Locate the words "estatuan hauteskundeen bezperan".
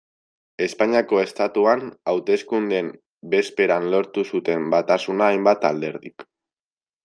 1.23-3.87